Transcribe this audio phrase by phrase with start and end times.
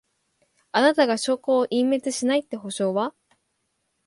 [0.71, 3.13] あなたが証拠を隠滅しないって保証は？